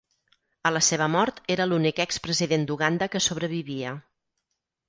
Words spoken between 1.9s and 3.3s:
expresident d'Uganda que